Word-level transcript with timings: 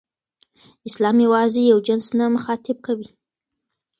اسلام 0.87 1.17
یوازې 1.25 1.61
یو 1.71 1.79
جنس 1.87 2.07
نه 2.19 2.25
مخاطب 2.35 2.77
کوي. 2.85 3.09